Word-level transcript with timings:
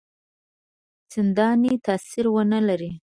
څنداني 1.11 1.73
تاثیر 1.85 2.25
ونه 2.33 2.59
لري. 2.67 2.91